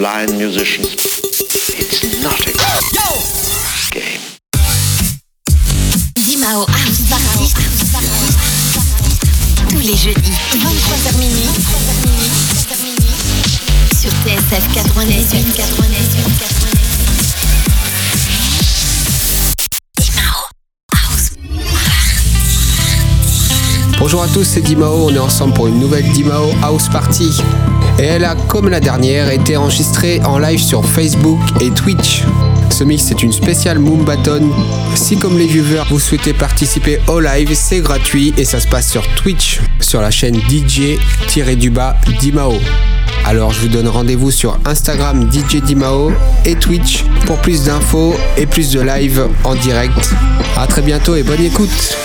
blind 0.00 0.32
musicians. 0.38 0.94
It's 0.94 2.22
not 2.22 2.40
a 2.46 2.52
game. 3.92 4.22
Dimao. 6.24 6.64
Tous 9.68 9.80
les 9.80 9.96
jeudis, 9.96 10.32
23h 10.54 11.18
minuit. 11.18 11.50
Sur 14.00 14.10
TSF 14.24 14.72
88 14.72 15.54
88 15.54 16.59
Bonjour 24.00 24.22
à 24.22 24.28
tous, 24.28 24.44
c'est 24.44 24.62
Dimao, 24.62 25.10
on 25.10 25.14
est 25.14 25.18
ensemble 25.18 25.52
pour 25.52 25.66
une 25.66 25.78
nouvelle 25.78 26.08
Dimao 26.12 26.48
House 26.62 26.88
Party. 26.88 27.42
Et 27.98 28.04
elle 28.04 28.24
a, 28.24 28.34
comme 28.34 28.70
la 28.70 28.80
dernière, 28.80 29.30
été 29.30 29.58
enregistrée 29.58 30.22
en 30.24 30.38
live 30.38 30.58
sur 30.58 30.82
Facebook 30.86 31.38
et 31.60 31.68
Twitch. 31.70 32.24
Ce 32.70 32.82
mix 32.82 33.10
est 33.10 33.22
une 33.22 33.30
spéciale 33.30 33.78
Moombaton. 33.78 34.48
Si 34.94 35.18
comme 35.18 35.36
les 35.36 35.46
viewers 35.46 35.84
vous 35.90 36.00
souhaitez 36.00 36.32
participer 36.32 36.98
au 37.08 37.20
live, 37.20 37.50
c'est 37.52 37.80
gratuit 37.80 38.32
et 38.38 38.46
ça 38.46 38.58
se 38.58 38.68
passe 38.68 38.90
sur 38.90 39.06
Twitch, 39.16 39.60
sur 39.80 40.00
la 40.00 40.10
chaîne 40.10 40.40
DJ-du-bas 40.48 41.96
Dimao. 42.20 42.54
Alors 43.26 43.52
je 43.52 43.60
vous 43.60 43.68
donne 43.68 43.86
rendez-vous 43.86 44.30
sur 44.30 44.58
Instagram 44.64 45.30
DJ 45.30 45.56
Dimao 45.56 46.10
et 46.46 46.54
Twitch 46.54 47.04
pour 47.26 47.36
plus 47.36 47.64
d'infos 47.64 48.14
et 48.38 48.46
plus 48.46 48.72
de 48.72 48.80
live 48.80 49.28
en 49.44 49.54
direct. 49.56 50.14
A 50.56 50.66
très 50.66 50.80
bientôt 50.80 51.16
et 51.16 51.22
bonne 51.22 51.42
écoute 51.42 51.96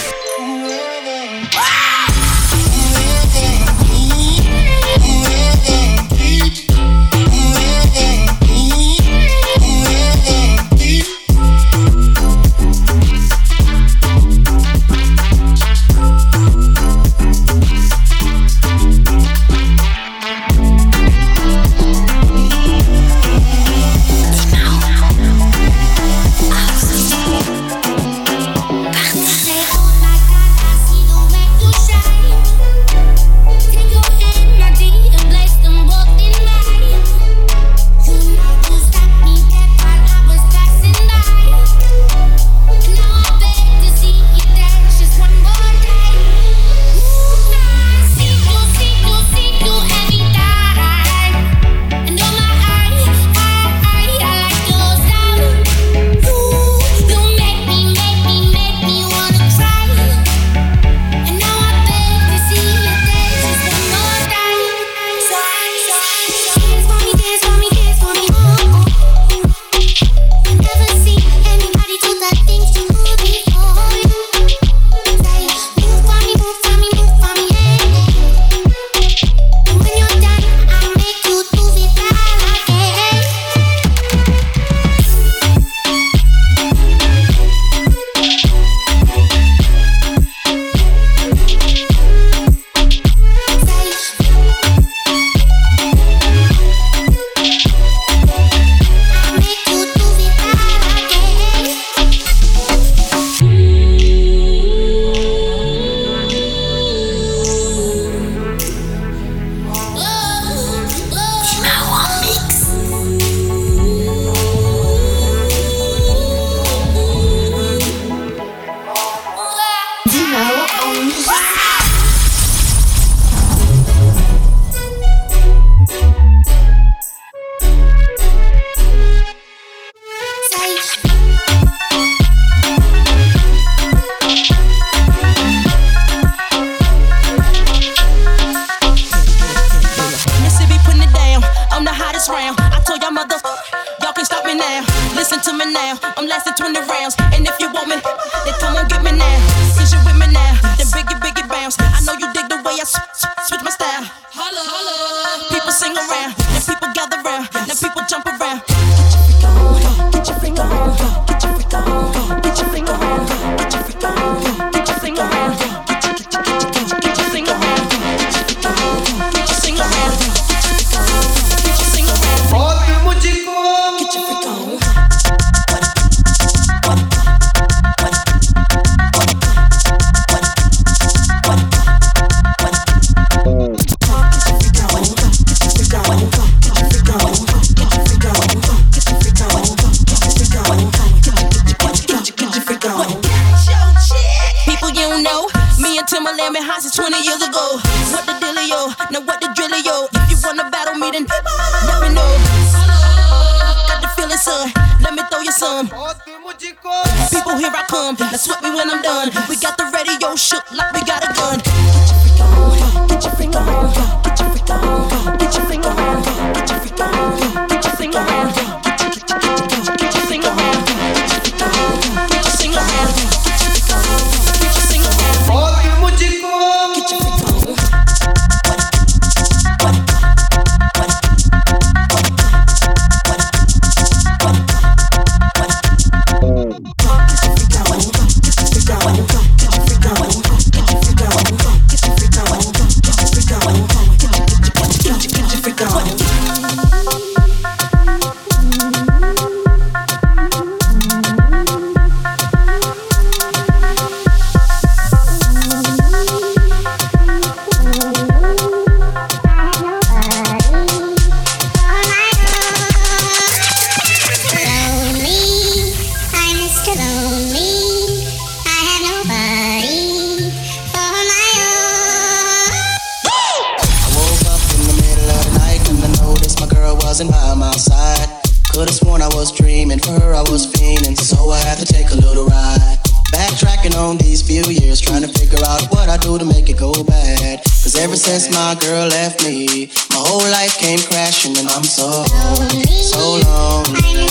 working 283.85 283.99
on 283.99 284.17
these 284.17 284.41
few 284.41 284.63
years, 284.73 284.99
trying 284.99 285.21
to 285.21 285.27
figure 285.27 285.59
out 285.65 285.81
what 285.91 286.09
I 286.09 286.17
do 286.17 286.37
to 286.37 286.45
make 286.45 286.69
it 286.69 286.77
go 286.77 286.91
bad. 287.03 287.59
Cause 287.63 287.95
ever 287.95 288.15
since 288.15 288.51
my 288.51 288.75
girl 288.79 289.07
left 289.07 289.43
me, 289.45 289.89
my 290.09 290.17
whole 290.17 290.49
life 290.49 290.77
came 290.79 290.99
crashing, 290.99 291.57
and 291.57 291.67
I'm 291.67 291.83
so 291.83 292.07
lonely. 292.07 292.85
so 292.85 293.37
lonely, 293.45 294.25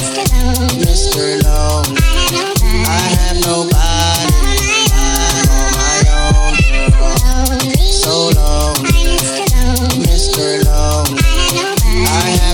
Mr. 0.82 1.42
Lonely. 1.44 2.02
I 2.86 3.06
have 3.20 3.36
nobody. 3.40 3.94
So 8.02 8.30
lonely, 8.34 9.18
Mr. 10.02 10.64
Lonely. 10.64 11.22
I 12.06 12.26
have 12.42 12.53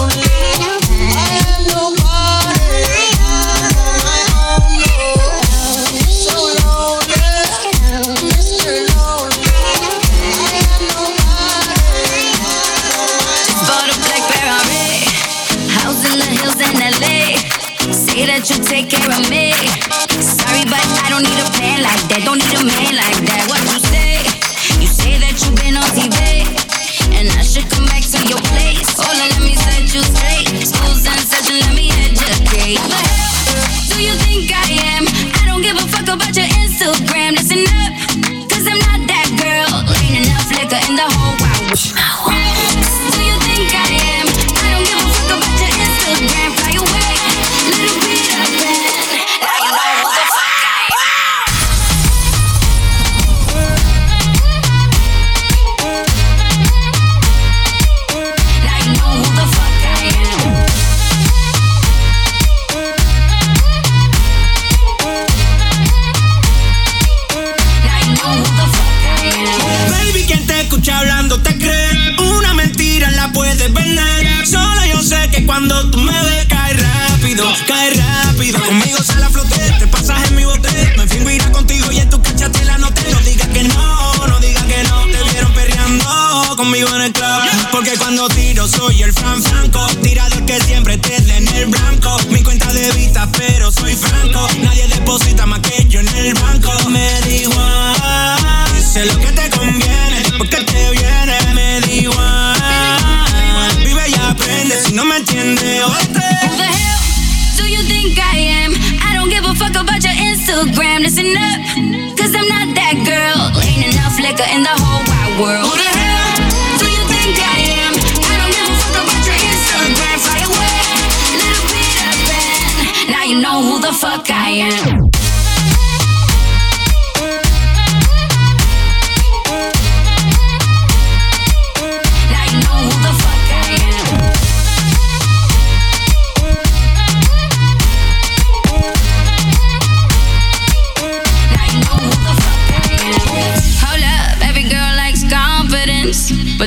care 18.91 19.07
of 19.07 19.29
me. 19.29 19.55
Sorry, 20.19 20.63
but 20.67 20.83
I 21.03 21.07
don't 21.07 21.23
need 21.23 21.39
a 21.39 21.47
plan 21.55 21.79
like 21.81 22.03
that. 22.11 22.21
Don't 22.27 22.39
need 22.43 22.59
a 22.59 22.63
man 22.67 22.95
like 22.99 23.00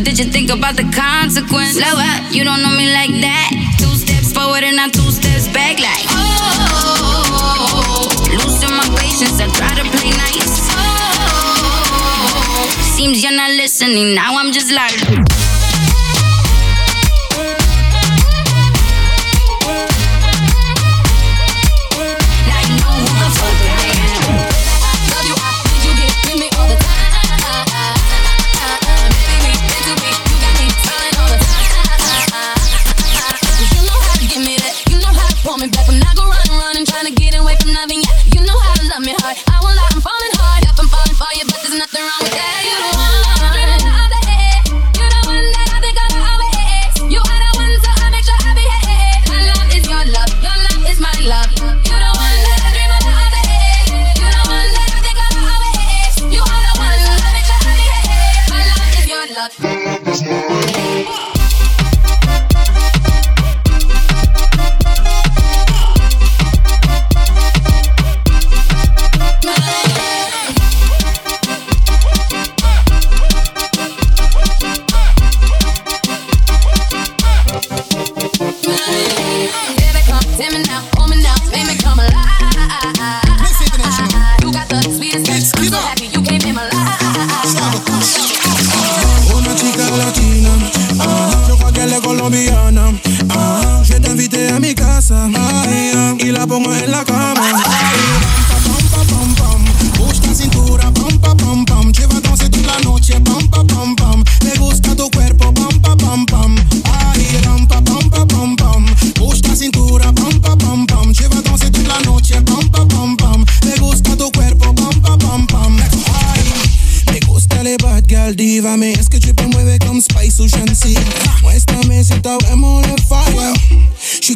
did 0.05 0.19
you 0.19 0.27
think 0.27 0.51
about 0.51 0.77
the 0.77 0.85
consequence? 0.93 1.73
Slow 1.81 1.97
up, 1.97 2.31
you 2.31 2.45
don't 2.45 2.63
know 2.63 2.77
me 2.77 2.93
like 2.93 3.11
that. 3.25 3.51
Two 3.79 3.97
steps 3.97 4.33
forward 4.33 4.63
and 4.63 4.77
not 4.77 4.93
two 4.93 5.11
steps 5.11 5.49
back, 5.49 5.81
like 5.81 6.05
oh. 6.13 7.25
Losing 8.29 8.77
my 8.77 8.85
patience, 9.01 9.41
I 9.41 9.49
try 9.57 9.75
to 9.75 9.85
play 9.97 10.11
nice. 10.11 10.61
Oh, 10.77 12.69
seems 12.95 13.23
you're 13.23 13.33
not 13.33 13.51
listening. 13.53 14.15
Now 14.15 14.37
I'm 14.37 14.53
just 14.53 14.71
like. 14.71 15.34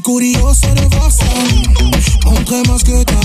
curioso 0.09 0.67
de 0.75 0.87
vos. 0.97 1.19
Montrez-moi 2.25 2.79
ce 2.79 2.85
que. 2.85 3.18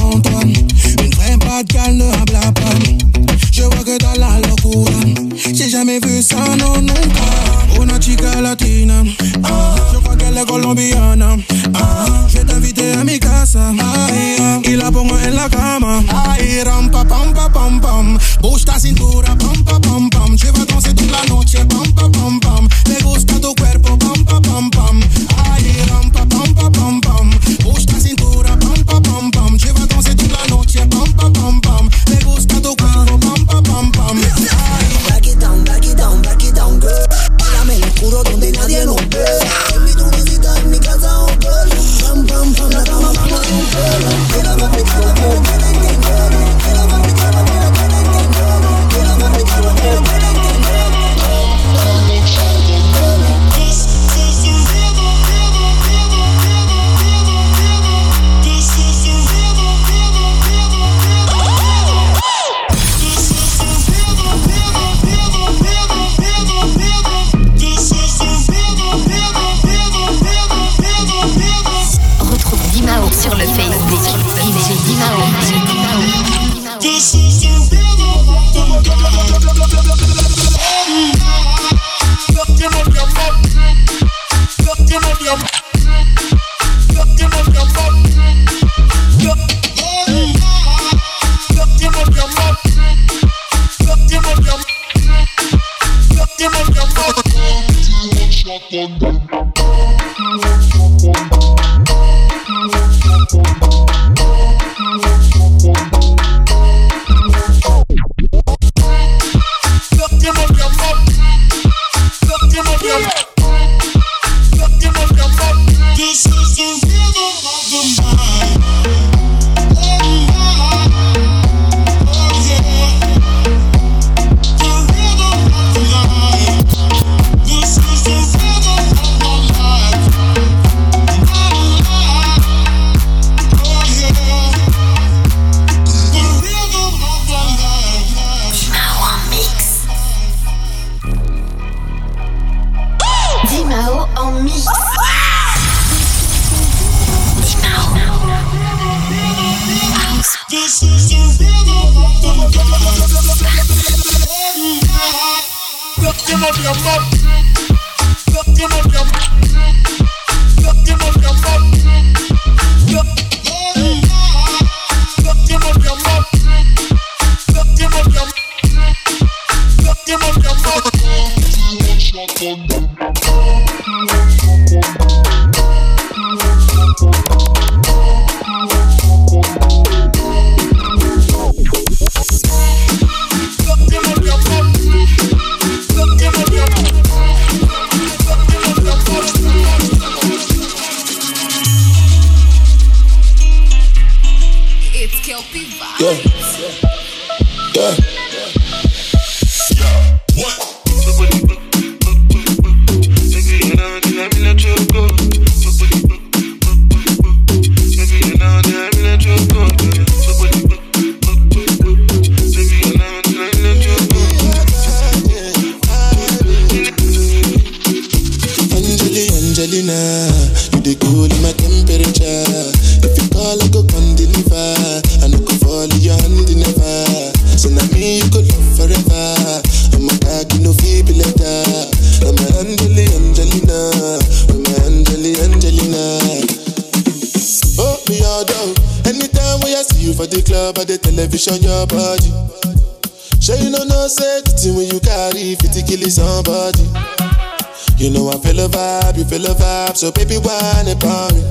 you 249.24 249.30
feel 249.30 249.53
the 249.53 249.53
vibe, 249.53 249.96
so 249.96 250.12
baby, 250.12 250.38
why 250.38 250.84
not 250.86 251.34
me? 251.34 251.42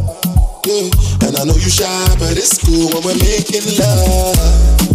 Yeah. 0.67 1.27
And 1.27 1.37
I 1.37 1.45
know 1.45 1.55
you 1.55 1.71
shy, 1.71 2.17
but 2.19 2.37
it's 2.37 2.59
cool 2.65 2.89
when 2.93 3.03
we're 3.05 3.19
making 3.19 3.79
love. 3.79 4.92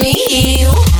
me 0.00 0.12
heal. 0.28 0.97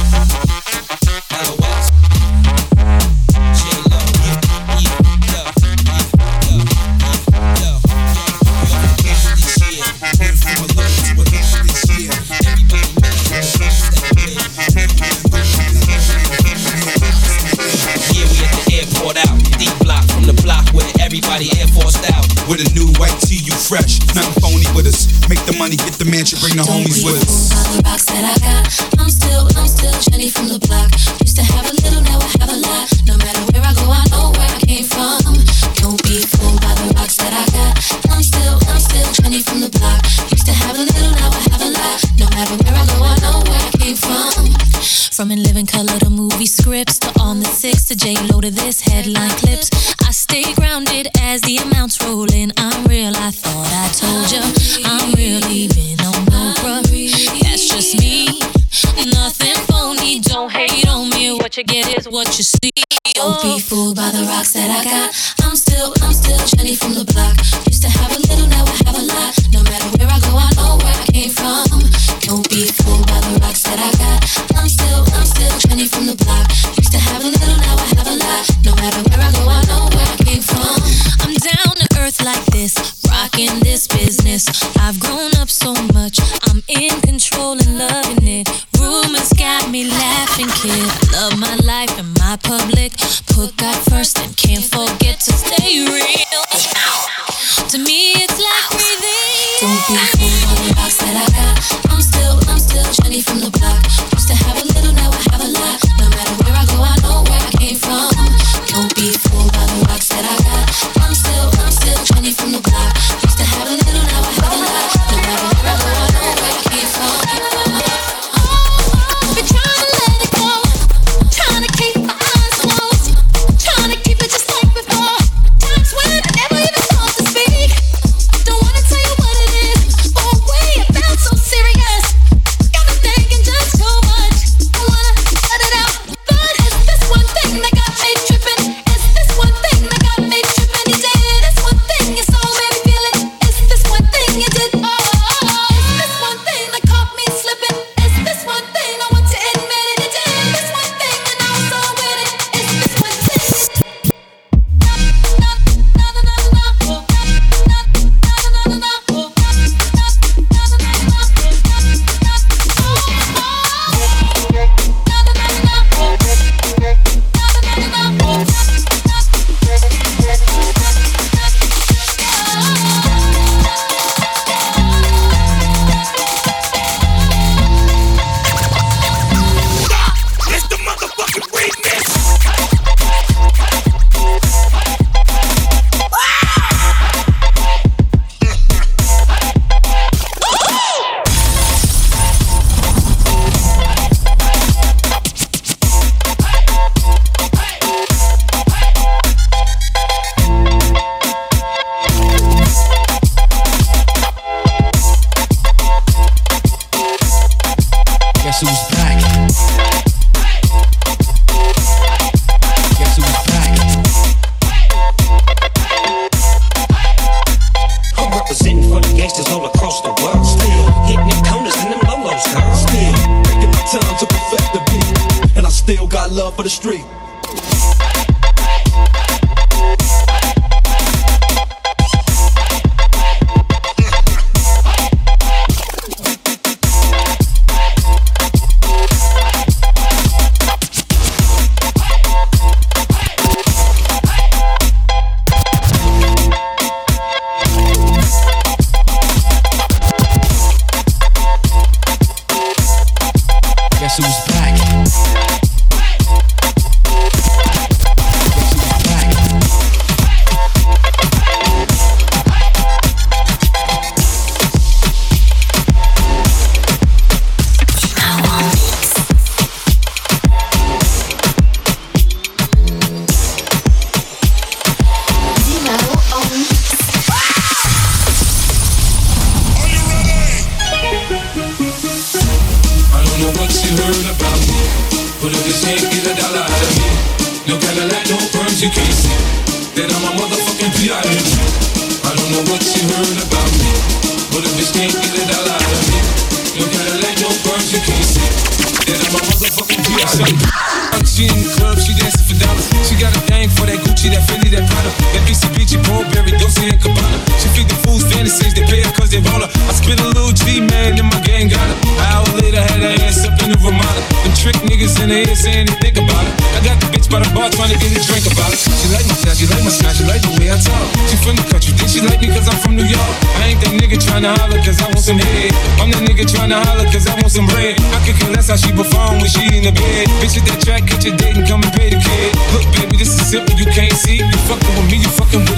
love 226.48 226.56
for 226.56 226.62
the 226.62 226.70
street. 226.70 227.04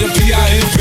the 0.01 0.07
VIP. 0.07 0.80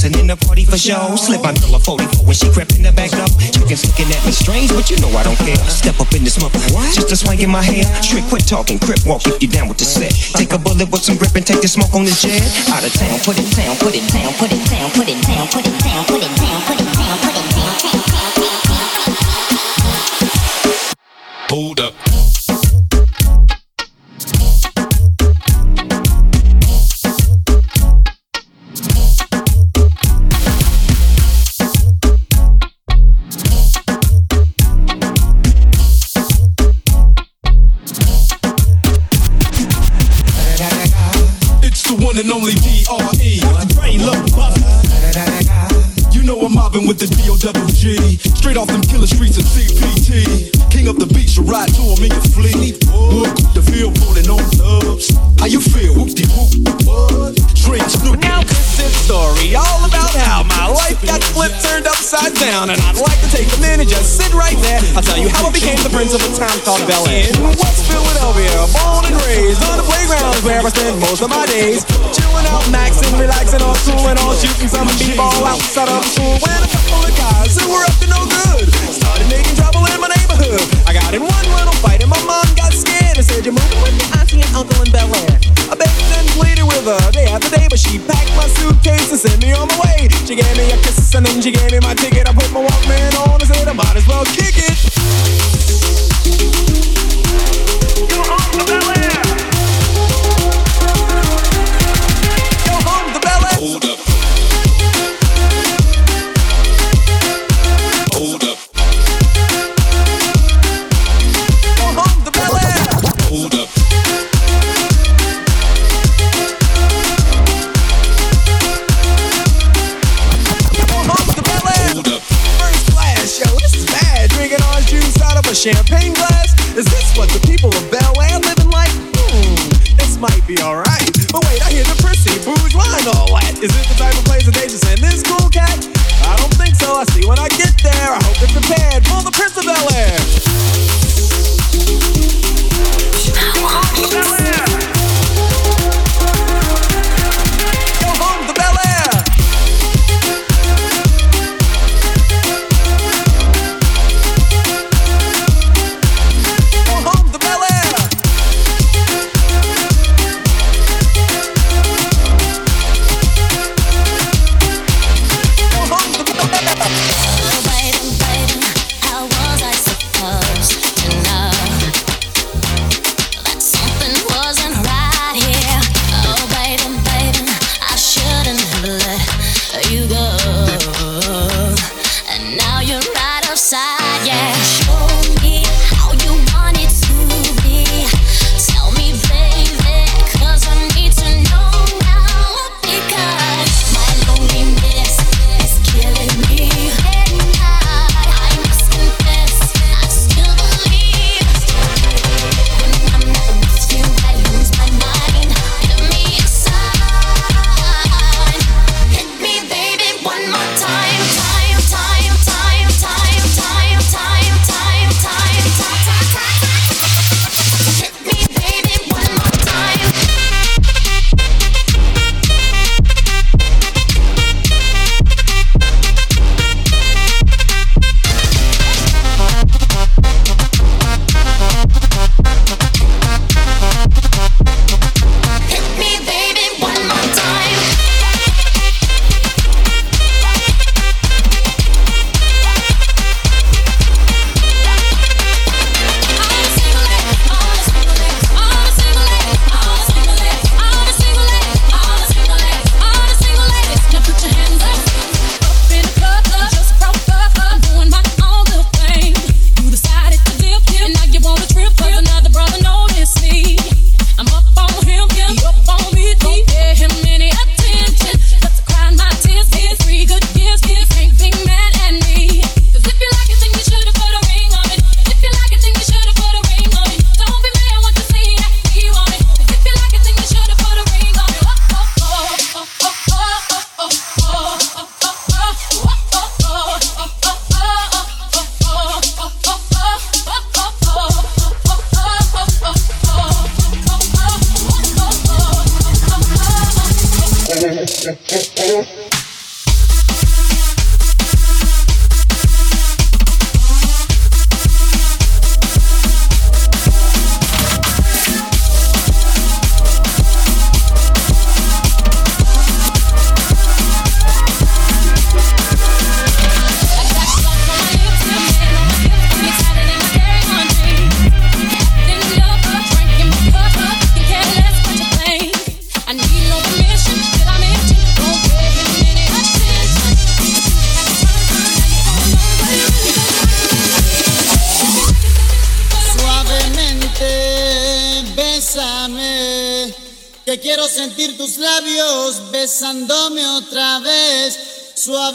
dancing 0.00 0.20
in 0.20 0.26
the 0.26 0.36
party 0.46 0.64
for 0.64 0.78
show. 0.78 1.16
Slip 1.16 1.42
my 1.42 1.52
Miller 1.60 1.78
44 1.78 2.24
when 2.24 2.34
she 2.34 2.48
crept 2.52 2.76
in 2.76 2.82
the 2.82 2.92
back 2.92 3.10
door. 3.10 3.28
Chickens 3.52 3.84
looking 3.84 4.08
at 4.08 4.24
me 4.24 4.32
strange, 4.32 4.72
but 4.72 4.88
you 4.88 4.96
know 5.00 5.12
I 5.12 5.22
don't 5.22 5.36
care. 5.36 5.56
Step 5.68 6.00
up 6.00 6.12
in 6.14 6.24
this 6.24 6.40
mother, 6.40 6.58
what? 6.72 6.88
just 6.94 7.12
a 7.12 7.16
swing 7.16 7.40
in 7.40 7.50
my 7.50 7.62
hair. 7.62 7.84
Trick, 8.00 8.24
quit 8.28 8.46
talking, 8.46 8.78
crip 8.78 9.04
walk 9.04 9.26
if 9.26 9.42
you 9.42 9.48
down 9.48 9.68
with 9.68 9.78
the 9.78 9.84
set. 9.84 10.12
Take 10.36 10.52
a 10.52 10.58
bullet 10.58 10.88
with 10.90 11.04
some 11.04 11.16
grip 11.16 11.34
and 11.36 11.46
take 11.46 11.60
the 11.60 11.68
smoke 11.68 11.92
on 11.92 12.04
the 12.04 12.14
jet. 12.16 12.40
Out 12.72 12.84
of 12.84 12.92
town, 12.96 13.18
put 13.20 13.36
it 13.36 13.48
down, 13.52 13.76
put 13.76 13.94
it 13.94 14.06
down, 14.08 14.32
put 14.40 14.52
it 14.52 14.64
down, 14.70 14.88
put 14.90 15.08
it 15.08 15.20
down, 15.20 15.46
put 15.52 15.66
it 15.66 15.76
down, 15.84 16.04
put 16.08 16.22
it 16.24 16.32
down, 16.40 16.60
put 16.64 16.80
it 16.80 16.88
down, 16.96 17.18
put 17.20 17.36
it 17.36 17.44
down, 17.44 17.68
put 17.68 17.76
it 17.76 18.08
down, 18.08 18.28
put 18.32 18.48
it 18.48 18.64
down. 18.64 18.80
Hold 21.50 21.80
up. 21.80 21.89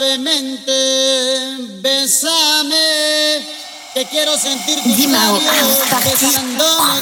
Suavemente, 0.06 0.72
bésame, 1.82 2.78
que 3.96 4.06
quiero 4.06 4.38
sentir 4.38 4.80
tus 4.84 5.00
labios 5.08 5.42
besándome 6.04 7.02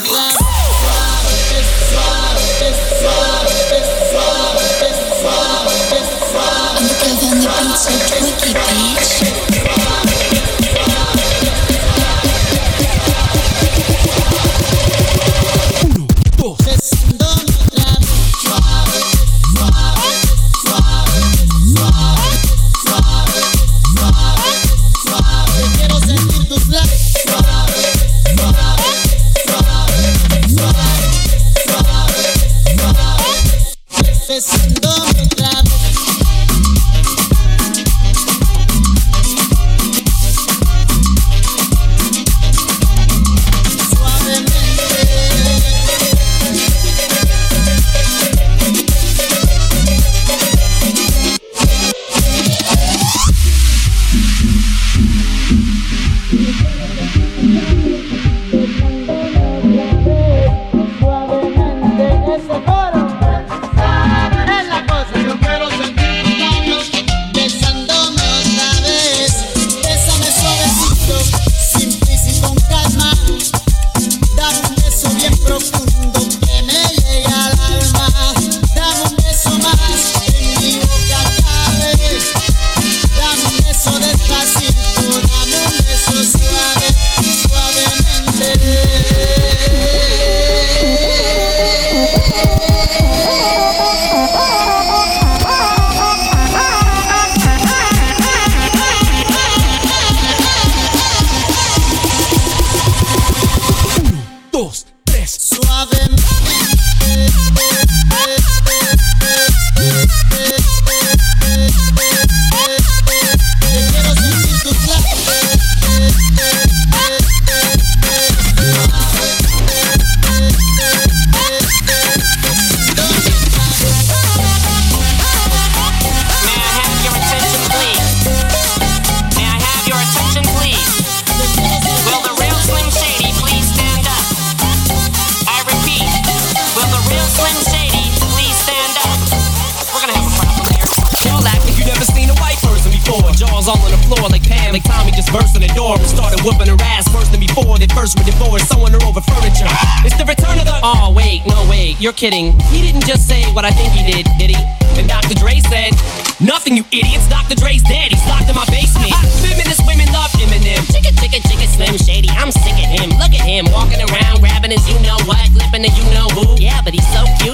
you're 152.00 152.14
kidding. 152.14 152.58
He 152.72 152.82
didn't 152.82 153.06
just 153.06 153.28
say 153.28 153.44
what 153.54 153.66
I 153.66 153.72
think 153.72 153.94
he 153.94 154.04
did, 154.06 154.26
did 154.38 154.50
he? 154.52 154.60
And 154.98 155.08
Dr. 155.10 155.34
Dre 155.36 155.60
said, 155.60 155.94
Nothing, 156.40 156.78
you 156.78 156.84
idiots. 156.92 157.28
Dr. 157.30 157.56
Dre's 157.56 157.84
dead. 157.84 158.12
He's 158.12 158.26
locked 158.28 158.50
in 158.50 158.56
my 158.56 158.66
basement. 158.68 159.14
Feminist 159.42 159.82
women 159.88 160.12
love 160.12 160.30
Eminem. 160.38 160.82
Chicka, 160.92 161.14
chicka, 161.18 161.40
chicka, 161.48 161.68
slim, 161.72 161.98
shady. 161.98 162.30
I'm 162.30 162.52
sick 162.52 162.78
of 162.78 162.90
him. 162.90 163.10
Look 163.18 163.34
at 163.34 163.46
him 163.46 163.66
walking 163.72 164.02
around, 164.02 164.40
grabbing 164.40 164.72
his 164.72 164.84
you 164.88 165.00
know 165.02 165.18
what, 165.26 165.42
clipping 165.56 165.84
the 165.84 165.92
you 165.94 166.06
know 166.14 166.28
who. 166.36 166.60
Yeah, 166.62 166.82
but 166.84 166.94
he's 166.94 167.08
so 167.14 167.24
cute. 167.42 167.53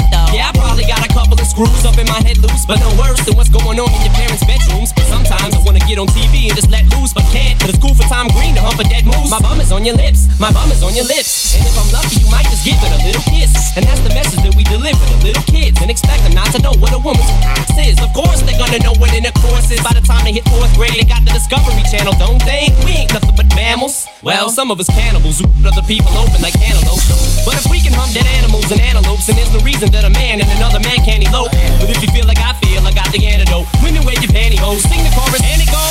Grooves 1.60 1.84
up 1.84 2.00
in 2.00 2.08
my 2.08 2.24
head 2.24 2.40
loose, 2.40 2.64
but 2.64 2.80
no 2.80 2.88
worse 2.96 3.20
than 3.28 3.36
what's 3.36 3.52
going 3.52 3.76
on 3.84 3.92
in 3.92 4.00
your 4.08 4.16
parents' 4.16 4.48
bedrooms. 4.48 4.96
Sometimes 5.12 5.52
I 5.52 5.60
wanna 5.68 5.84
get 5.84 6.00
on 6.00 6.08
TV 6.08 6.48
and 6.48 6.56
just 6.56 6.72
let 6.72 6.88
loose, 6.96 7.12
but 7.12 7.28
can't. 7.36 7.60
But 7.60 7.68
it's 7.68 7.82
cool 7.84 7.92
for 7.92 8.08
Tom 8.08 8.32
Green 8.32 8.56
to 8.56 8.64
hump 8.64 8.80
a 8.80 8.88
dead 8.88 9.04
moose. 9.04 9.28
My 9.28 9.44
bum 9.44 9.60
is 9.60 9.68
on 9.68 9.84
your 9.84 10.00
lips, 10.00 10.32
my 10.40 10.56
bum 10.56 10.72
is 10.72 10.80
on 10.88 10.96
your 10.96 11.04
lips. 11.04 11.60
And 11.60 11.68
if 11.68 11.76
I'm 11.76 11.92
lucky, 11.92 12.24
you 12.24 12.32
might 12.32 12.48
just 12.48 12.64
give 12.64 12.80
it 12.80 12.92
a 12.96 13.00
little 13.04 13.20
kiss. 13.28 13.76
And 13.76 13.84
that's 13.84 14.00
the 14.08 14.16
message 14.16 14.40
that 14.40 14.56
we 14.56 14.64
deliver 14.72 15.04
to 15.04 15.18
little 15.20 15.44
kids 15.52 15.76
and 15.84 15.92
expect 15.92 16.24
them 16.24 16.32
not 16.32 16.48
to 16.56 16.64
know 16.64 16.72
what 16.80 16.96
a 16.96 17.00
woman's 17.04 17.28
ass 17.44 17.76
is. 17.76 18.00
Of 18.00 18.16
course, 18.16 18.40
they're 18.48 18.56
gonna 18.56 18.80
know 18.80 18.96
what 18.96 19.12
in 19.12 19.28
the 19.28 19.36
course 19.44 19.68
is. 19.68 19.84
By 19.84 19.92
the 19.92 20.06
time 20.08 20.24
they 20.24 20.40
hit 20.40 20.48
fourth 20.48 20.72
grade, 20.80 20.96
they 20.96 21.04
got 21.04 21.28
the 21.28 21.36
Discovery 21.36 21.84
Channel, 21.92 22.16
don't 22.16 22.40
think 22.48 22.72
we 22.88 23.04
ain't 23.04 23.12
nothing 23.12 23.36
but 23.36 23.52
mammals. 23.52 24.08
Well, 24.24 24.48
some 24.48 24.72
of 24.72 24.80
us 24.80 24.88
cannibals 24.88 25.44
who 25.44 25.52
other 25.68 25.84
people 25.84 26.08
open 26.16 26.40
like 26.40 26.56
antelopes. 26.64 27.04
But 27.44 27.60
if 27.60 27.68
we 27.68 27.84
can 27.84 27.92
hump 27.92 28.16
dead 28.16 28.28
animals 28.40 28.72
and 28.72 28.80
antelopes, 28.80 29.28
and 29.28 29.36
there's 29.36 29.52
no 29.52 29.60
reason 29.60 29.92
that 29.92 30.08
a 30.08 30.10
man 30.16 30.40
and 30.40 30.48
another 30.56 30.80
man 30.80 31.04
can't 31.04 31.28
elope. 31.28 31.49
But 31.80 31.90
if 31.90 32.02
you 32.02 32.10
feel 32.10 32.26
like 32.26 32.40
I 32.40 32.54
feel, 32.62 32.86
I 32.86 32.92
got 32.92 33.12
the 33.12 33.26
antidote. 33.26 33.68
Women 33.82 34.06
wear 34.06 34.16
your 34.20 34.32
pantyhose, 34.32 34.86
sing 34.88 35.04
the 35.04 35.12
chorus, 35.16 35.42
and 35.44 35.62
it 35.62 35.70
goes. 35.72 35.89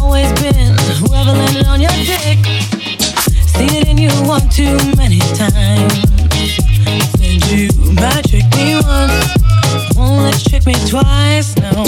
always 0.00 0.32
been 0.40 0.76
whoever 1.00 1.32
landed 1.32 1.66
on 1.66 1.80
your 1.80 1.90
dick. 1.90 2.38
Seen 3.44 3.74
it 3.74 3.88
in 3.88 3.98
you 3.98 4.10
one 4.24 4.48
too 4.48 4.78
many 4.96 5.18
times. 5.36 5.92
Said 7.18 7.44
you 7.50 7.68
might 7.92 8.24
trick 8.24 8.46
me 8.56 8.80
once, 8.80 9.36
won't 9.96 10.22
let 10.22 10.38
you 10.38 10.50
trick 10.50 10.66
me 10.66 10.74
twice. 10.88 11.56
No, 11.56 11.84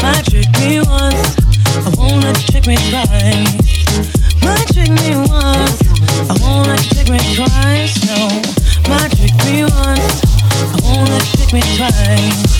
might 0.00 0.24
trick 0.24 0.48
me 0.60 0.80
once, 0.80 1.36
I 1.76 1.92
won't 1.98 2.24
let 2.24 2.40
you 2.40 2.46
trick 2.48 2.66
me 2.66 2.76
twice. 2.88 3.52
Might 4.40 4.66
trick 4.72 4.90
me 5.02 5.16
once, 5.28 5.82
I 6.30 6.34
won't 6.40 6.68
let 6.68 6.80
you 6.84 6.90
trick 6.94 7.10
me 7.10 7.20
twice. 7.36 8.00
No, 8.08 8.28
might 8.88 9.12
trick 9.12 9.34
me 9.44 9.64
once, 9.64 10.24
I 10.72 10.78
won't 10.84 11.08
let 11.10 11.24
you 11.26 11.36
trick 11.36 11.52
me 11.52 11.62
twice. 11.76 12.52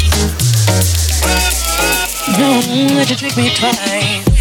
No, 2.39 2.61
let 2.97 3.09
you 3.11 3.17
trick 3.17 3.37
me 3.37 3.55
twice. 3.55 4.32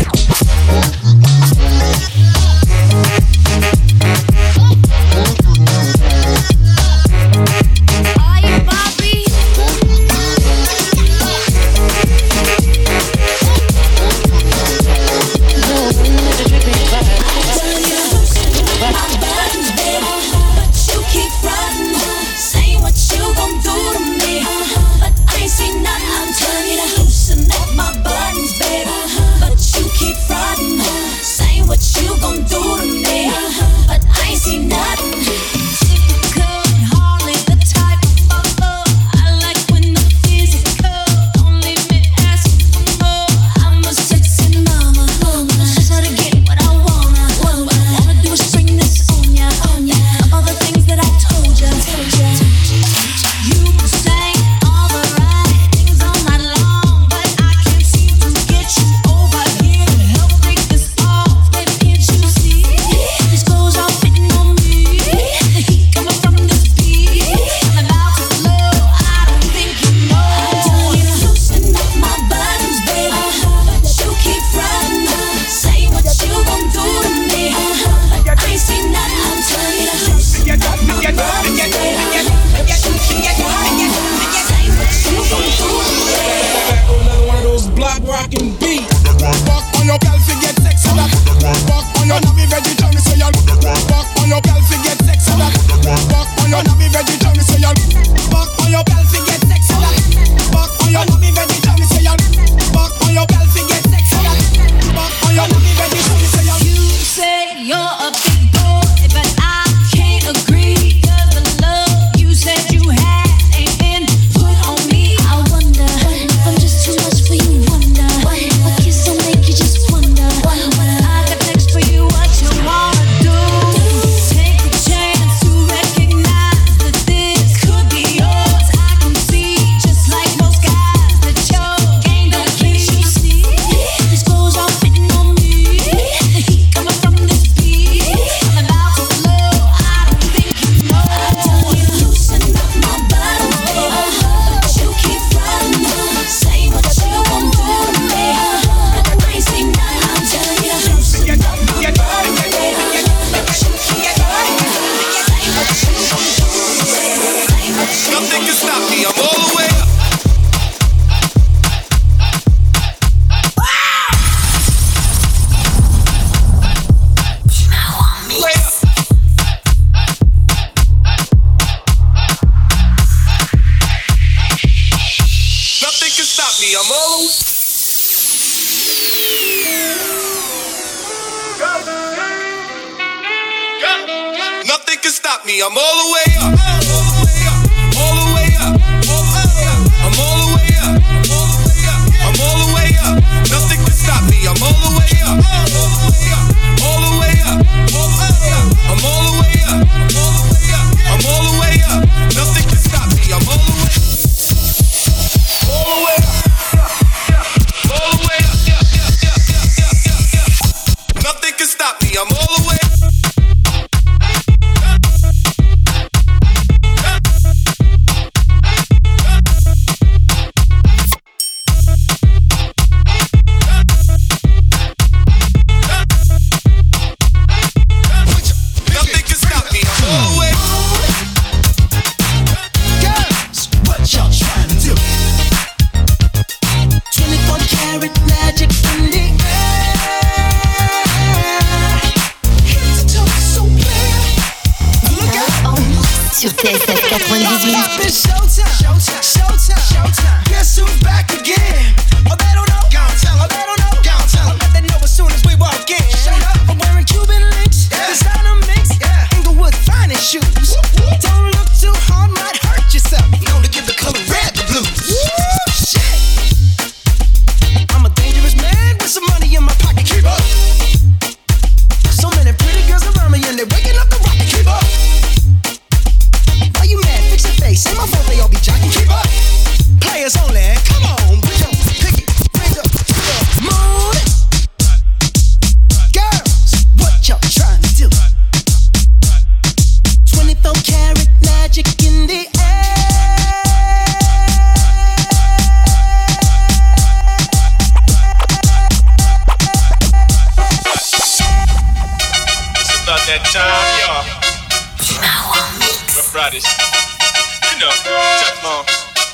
Fridays. 306.32 306.64
You 306.64 307.80
know, 307.80 307.92
Teflon 308.40 308.88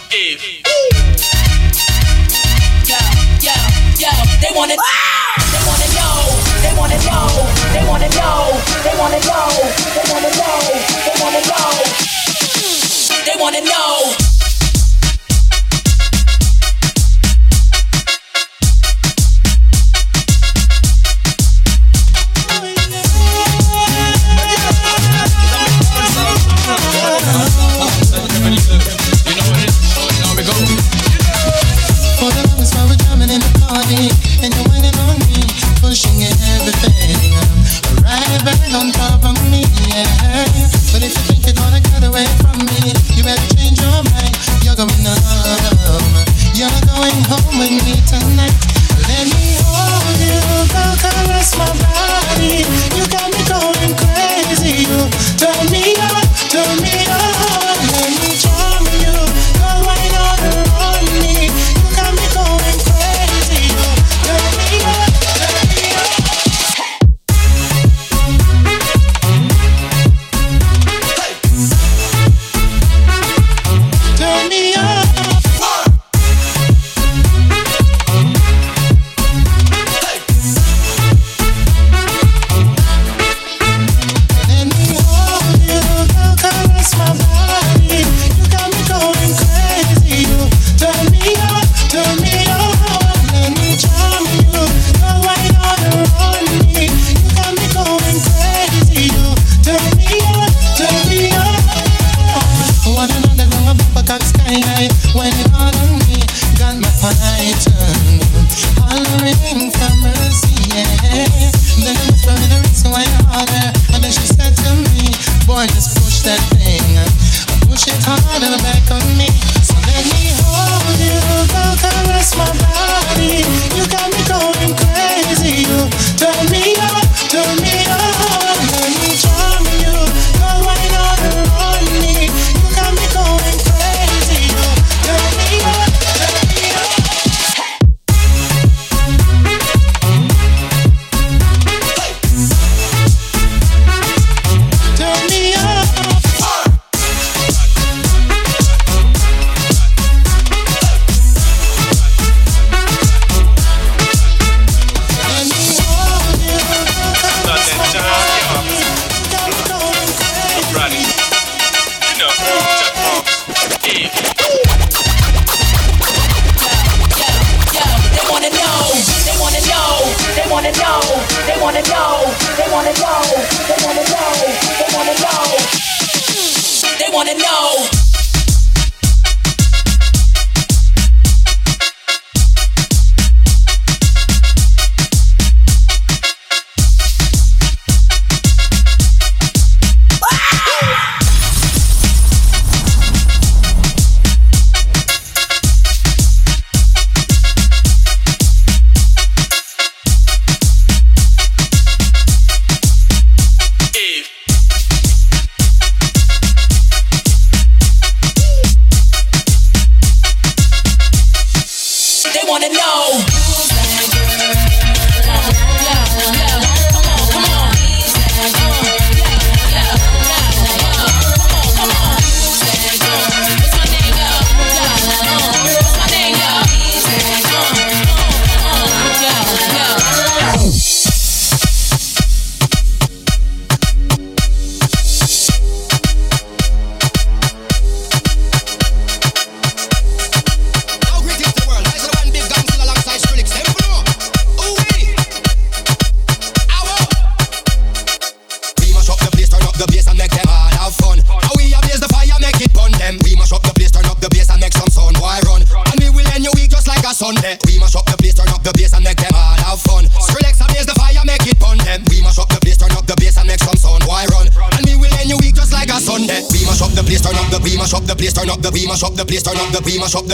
Eve. 0.09 0.65
Yo, 2.89 2.97
yo, 3.37 3.53
yo, 4.01 4.09
they 4.41 4.49
want 4.57 4.71
it. 4.71 4.79
Ah! 4.81 5.37
They 5.53 5.61
want 5.69 5.77
to 5.77 5.89
know. 5.93 6.25
They 6.63 6.73
want 6.73 6.91
to 6.91 6.97
know. 7.05 7.29
They 7.71 7.85
want 7.85 8.01
to 8.01 8.09
know. 8.17 8.49
They 8.81 8.97
want 8.97 9.13
to 9.13 9.21
know. 9.29 9.45
They 9.93 10.09
want 10.09 10.25
to 10.25 10.31
know. 10.41 10.57
They 11.05 11.13
want 11.21 11.35
to 11.37 11.41
know. 11.45 11.69
They 13.25 13.35
want 13.37 13.55
to 13.57 13.61
know. 13.61 14.26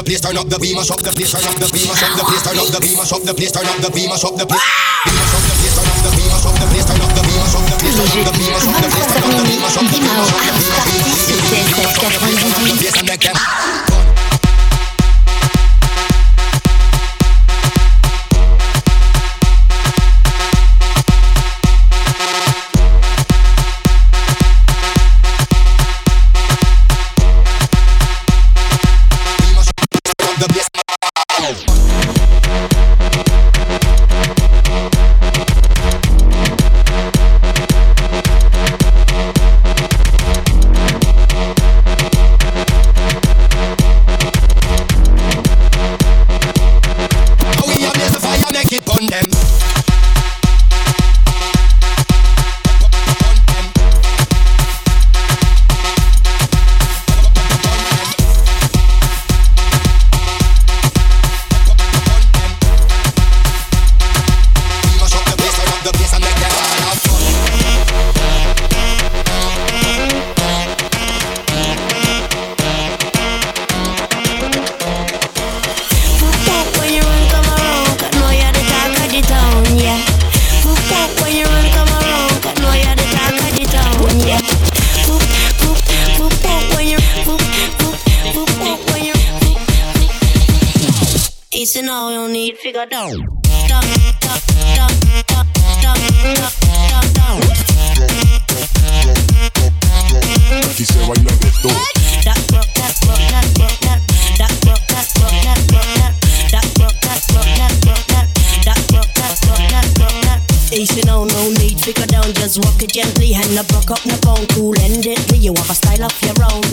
place, 0.04 0.22
turn 0.22 0.38
up 0.38 0.48
the 0.48 0.60
beam, 0.60 0.76
mash 0.76 0.92
up 0.92 1.00
the 1.00 1.12
place, 1.12 1.32
turn 1.32 1.44
up 1.44 1.56
the 1.56 1.70
beam, 1.72 1.88
mash 1.88 2.04
up 2.04 2.18
the 2.18 2.24
place, 2.24 2.44
turn 2.44 2.60
up 2.60 2.68
the 2.68 2.80
beam, 2.80 2.98
mash 2.98 3.12
up 3.14 3.24
the 3.24 3.34
place, 3.34 3.52
turn 3.52 3.66
up 3.66 3.78
the 3.82 3.90
beam, 3.92 4.10
mash 4.10 4.24
up 4.24 4.36
the 4.36 4.46
place. 4.46 4.73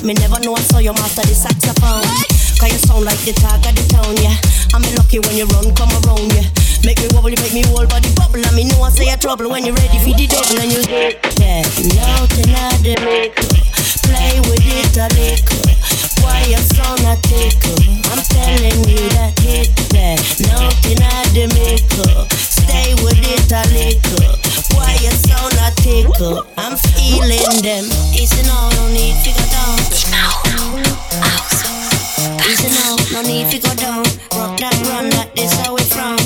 Me 0.02 0.14
never 0.14 0.40
know 0.40 0.56
I 0.56 0.60
saw 0.64 0.78
you 0.78 0.94
master 0.96 1.20
the 1.28 1.36
saxophone. 1.36 2.00
Cause 2.56 2.72
you 2.72 2.80
sound 2.88 3.04
like 3.04 3.20
the 3.20 3.36
talk 3.36 3.60
of 3.60 3.76
the 3.76 3.84
town, 3.92 4.16
yeah. 4.16 4.32
I'm 4.72 4.80
lucky 4.96 5.20
when 5.20 5.36
you 5.36 5.44
run, 5.52 5.68
come 5.76 5.92
around, 5.92 6.32
yeah. 6.32 6.48
Make 6.88 7.04
me 7.04 7.12
wobble, 7.12 7.28
you 7.28 7.36
make 7.44 7.52
me 7.52 7.60
whole 7.68 7.84
body 7.84 8.08
bubble. 8.16 8.40
I 8.40 8.48
me 8.56 8.64
know 8.64 8.80
I 8.80 8.88
say 8.88 9.12
a 9.12 9.16
trouble 9.20 9.52
when 9.52 9.68
you're 9.68 9.76
ready 9.76 10.00
for 10.00 10.16
the 10.16 10.24
double 10.24 10.56
and 10.56 10.72
you 10.72 10.80
get 10.88 11.20
that. 11.36 11.68
Nothing 11.92 12.48
I 12.48 12.72
did 12.80 13.00
make. 13.04 13.36
Play 14.08 14.40
with 14.48 14.64
it 14.64 14.96
a 14.96 15.04
little. 15.12 15.68
Why 16.24 16.48
your 16.48 16.64
son 16.64 17.04
a 17.04 17.20
tickle? 17.20 17.84
I'm 18.08 18.24
telling 18.24 18.80
you 18.88 19.04
that 19.20 19.36
hit 19.44 19.68
that. 19.92 20.16
Nothing 20.48 21.00
I 21.04 21.28
did 21.36 21.52
make. 21.52 21.84
Stay 22.32 22.96
with 23.04 23.20
it 23.20 23.52
a 23.52 23.68
little 23.68 24.39
tickle. 25.90 26.46
I'm 26.56 26.76
feeling 26.76 27.62
them. 27.62 27.84
Easy 28.12 28.42
now, 28.42 28.68
no 28.76 28.88
need 28.92 29.16
to 29.24 29.30
go 29.32 29.44
down. 29.50 29.78
It's 32.52 32.64
now, 32.64 32.96
no 33.12 33.22
need 33.22 33.50
to 33.50 33.58
go 33.58 33.74
down. 33.74 34.04
Rock 34.36 34.58
that 34.60 34.74
run 34.88 35.08
that 35.10 35.34
this 35.34 35.54
away 35.66 35.84
from. 35.84 36.18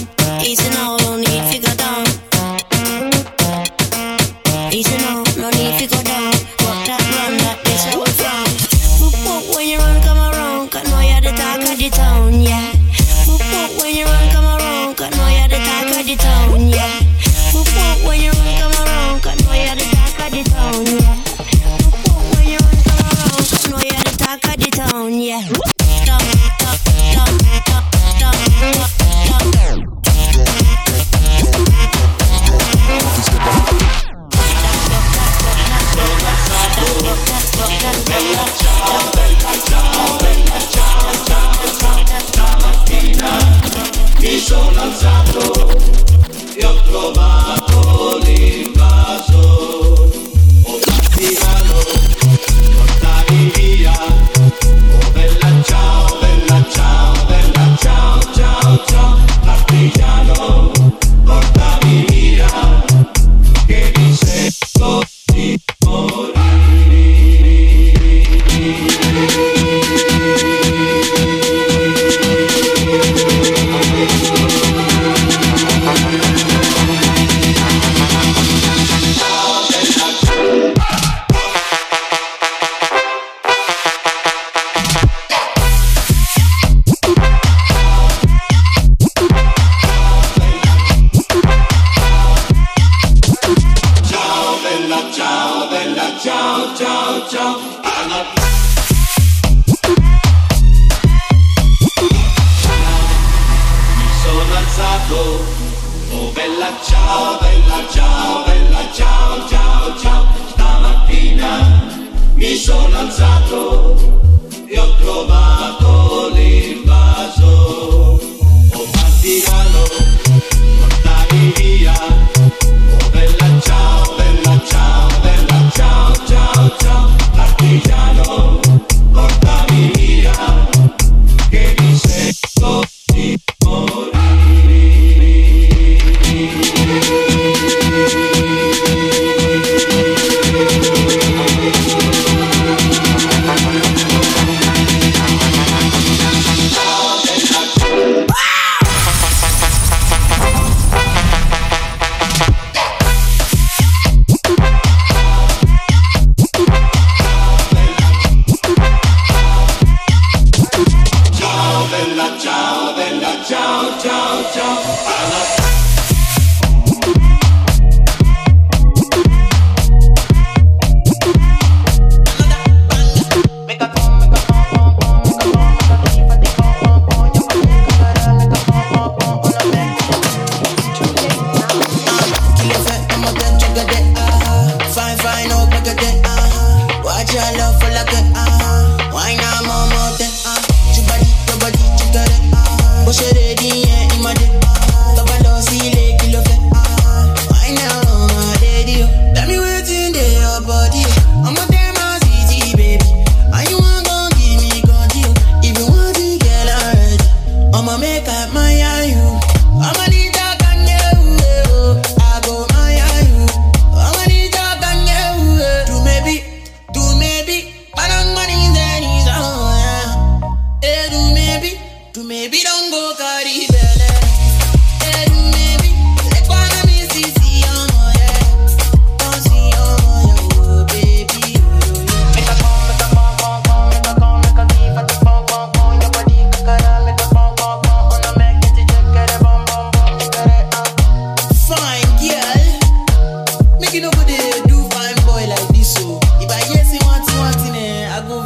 Easy 0.42 0.68
now. 0.70 1.03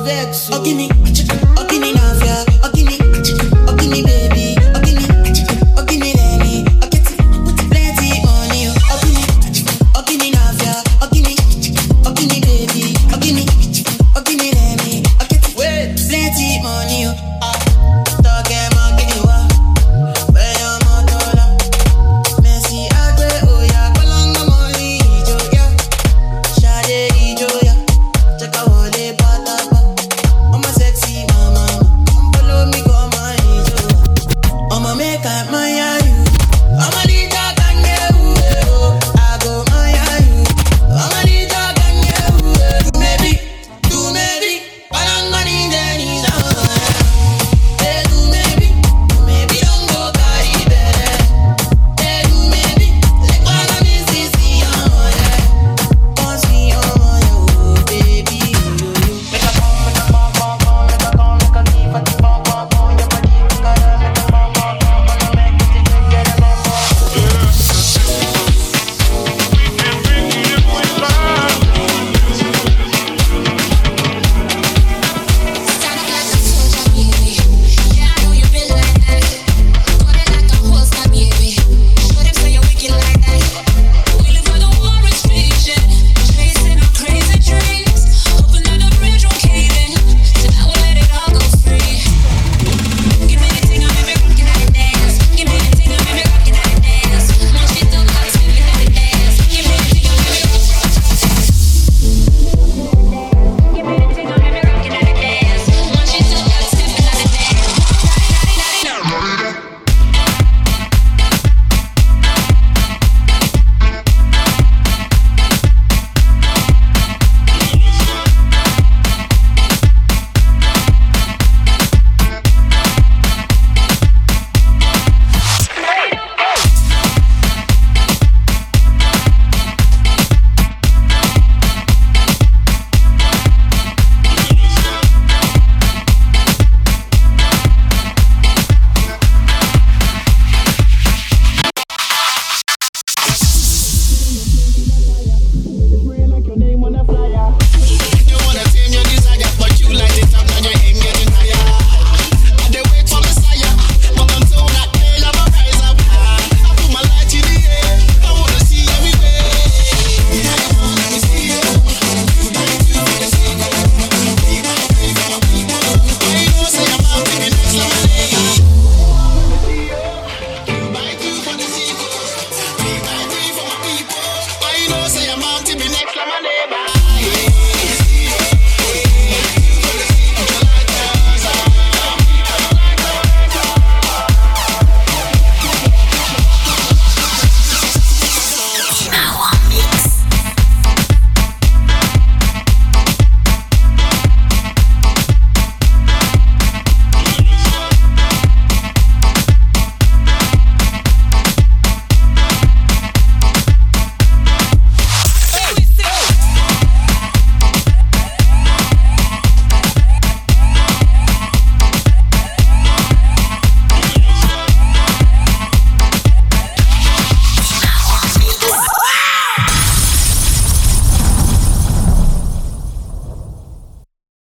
vex. 0.08 0.48
Oh, 0.52 0.64
give 0.64 0.76
me, 0.76 0.88
oh, 1.58 1.66
give 1.68 1.80
me 1.80 1.92
now, 1.92 2.12
yeah. 2.24 2.44
Oh, 2.64 2.70
give 2.74 2.86
me. 2.86 3.17